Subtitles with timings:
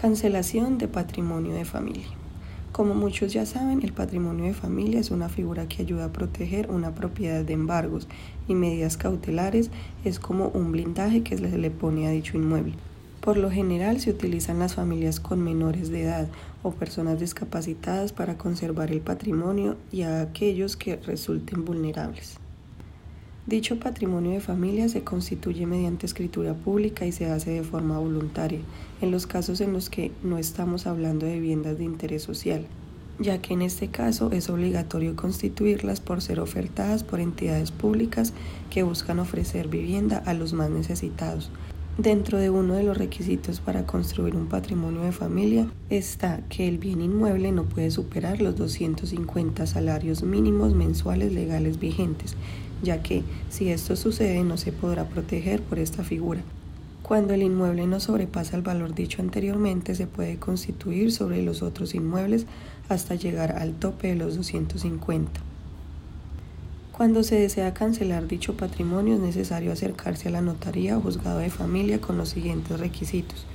[0.00, 2.06] Cancelación de patrimonio de familia.
[2.72, 6.70] Como muchos ya saben, el patrimonio de familia es una figura que ayuda a proteger
[6.70, 8.08] una propiedad de embargos
[8.48, 9.70] y medidas cautelares,
[10.02, 12.76] es como un blindaje que se le pone a dicho inmueble.
[13.20, 16.28] Por lo general se utilizan las familias con menores de edad
[16.62, 22.39] o personas discapacitadas para conservar el patrimonio y a aquellos que resulten vulnerables.
[23.50, 28.60] Dicho patrimonio de familia se constituye mediante escritura pública y se hace de forma voluntaria,
[29.00, 32.64] en los casos en los que no estamos hablando de viviendas de interés social,
[33.18, 38.34] ya que en este caso es obligatorio constituirlas por ser ofertadas por entidades públicas
[38.70, 41.50] que buscan ofrecer vivienda a los más necesitados.
[42.02, 46.78] Dentro de uno de los requisitos para construir un patrimonio de familia está que el
[46.78, 52.36] bien inmueble no puede superar los 250 salarios mínimos mensuales legales vigentes
[52.82, 56.40] ya que si esto sucede no se podrá proteger por esta figura.
[57.02, 61.94] Cuando el inmueble no sobrepasa el valor dicho anteriormente, se puede constituir sobre los otros
[61.94, 62.46] inmuebles
[62.88, 65.49] hasta llegar al tope de los 250.
[67.00, 71.48] Cuando se desea cancelar dicho patrimonio es necesario acercarse a la notaría o juzgado de
[71.48, 73.46] familia con los siguientes requisitos.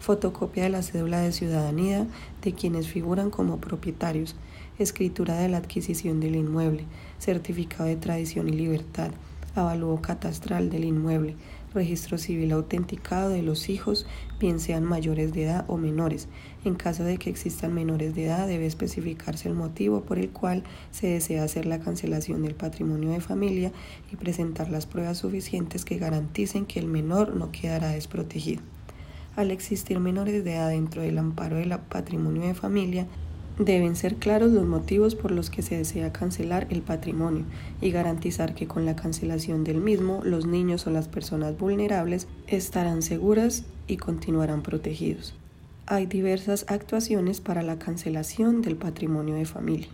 [0.00, 2.06] Fotocopia de la cédula de ciudadanía
[2.40, 4.36] de quienes figuran como propietarios,
[4.78, 6.86] escritura de la adquisición del inmueble,
[7.18, 9.10] certificado de tradición y libertad,
[9.54, 11.36] avalúo catastral del inmueble,
[11.74, 14.06] registro civil autenticado de los hijos,
[14.38, 16.28] bien sean mayores de edad o menores.
[16.64, 20.62] En caso de que existan menores de edad, debe especificarse el motivo por el cual
[20.90, 23.72] se desea hacer la cancelación del patrimonio de familia
[24.12, 28.62] y presentar las pruebas suficientes que garanticen que el menor no quedará desprotegido.
[29.36, 33.06] Al existir menores de edad dentro del amparo del patrimonio de familia,
[33.58, 37.44] Deben ser claros los motivos por los que se desea cancelar el patrimonio
[37.80, 43.00] y garantizar que con la cancelación del mismo los niños o las personas vulnerables estarán
[43.02, 45.36] seguras y continuarán protegidos.
[45.86, 49.88] Hay diversas actuaciones para la cancelación del patrimonio de familia.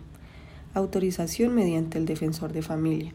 [0.73, 3.13] Autorización mediante el defensor de familia,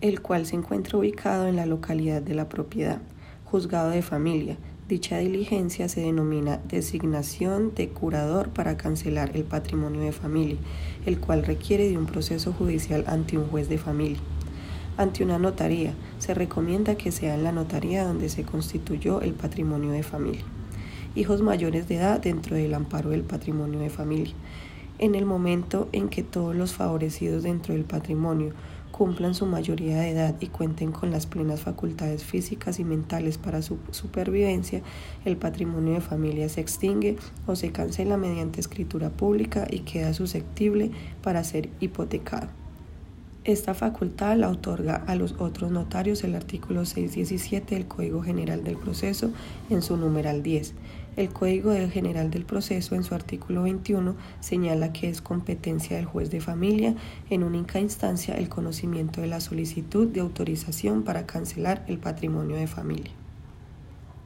[0.00, 3.02] el cual se encuentra ubicado en la localidad de la propiedad.
[3.44, 4.56] Juzgado de familia,
[4.92, 10.58] Dicha diligencia se denomina designación de curador para cancelar el patrimonio de familia,
[11.06, 14.18] el cual requiere de un proceso judicial ante un juez de familia.
[14.98, 19.92] Ante una notaría, se recomienda que sea en la notaría donde se constituyó el patrimonio
[19.92, 20.44] de familia.
[21.14, 24.34] Hijos mayores de edad dentro del amparo del patrimonio de familia.
[24.98, 28.52] En el momento en que todos los favorecidos dentro del patrimonio
[28.92, 33.62] cumplan su mayoría de edad y cuenten con las plenas facultades físicas y mentales para
[33.62, 34.82] su supervivencia,
[35.24, 37.16] el patrimonio de familia se extingue
[37.46, 40.92] o se cancela mediante escritura pública y queda susceptible
[41.22, 42.61] para ser hipotecado.
[43.44, 48.76] Esta facultad la otorga a los otros notarios el artículo 617 del Código General del
[48.76, 49.32] Proceso
[49.68, 50.74] en su numeral 10.
[51.16, 56.30] El Código General del Proceso en su artículo 21 señala que es competencia del juez
[56.30, 56.94] de familia
[57.30, 62.68] en única instancia el conocimiento de la solicitud de autorización para cancelar el patrimonio de
[62.68, 63.21] familia.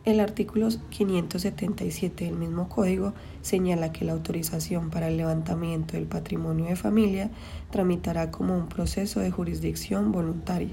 [0.06, 3.12] El artículo 577 del mismo código
[3.42, 7.28] señala que la autorización para el levantamiento del patrimonio de familia
[7.72, 10.70] tramitará como un proceso de jurisdicción voluntaria.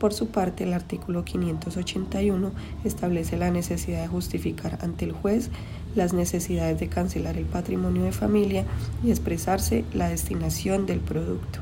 [0.00, 2.50] Por su parte, el artículo 581
[2.82, 5.50] establece la necesidad de justificar ante el juez
[5.94, 8.64] las necesidades de cancelar el patrimonio de familia
[9.04, 11.60] y expresarse la destinación del producto.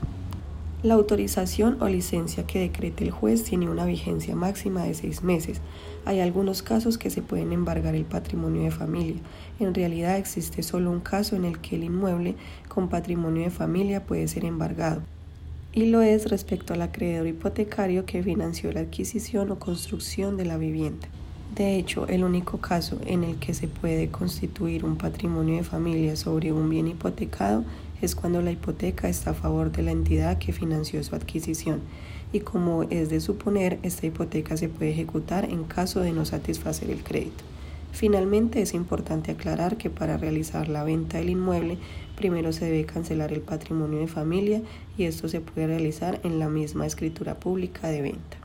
[0.83, 5.61] La autorización o licencia que decrete el juez tiene una vigencia máxima de seis meses.
[6.05, 9.23] Hay algunos casos que se pueden embargar el patrimonio de familia.
[9.61, 12.35] En realidad existe solo un caso en el que el inmueble
[12.67, 15.03] con patrimonio de familia puede ser embargado.
[15.73, 20.59] Y lo es respecto al acreedor hipotecario que financió la adquisición o construcción de la
[20.59, 21.07] vivienda.
[21.55, 26.17] De hecho, el único caso en el que se puede constituir un patrimonio de familia
[26.17, 27.63] sobre un bien hipotecado
[28.03, 31.81] es cuando la hipoteca está a favor de la entidad que financió su adquisición
[32.33, 36.91] y como es de suponer, esta hipoteca se puede ejecutar en caso de no satisfacer
[36.91, 37.45] el crédito.
[37.93, 41.77] Finalmente, es importante aclarar que para realizar la venta del inmueble,
[42.17, 44.63] primero se debe cancelar el patrimonio de familia
[44.97, 48.42] y esto se puede realizar en la misma escritura pública de venta.